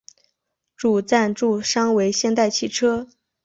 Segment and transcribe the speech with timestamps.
[0.75, 3.07] 主赞助商为现代汽车。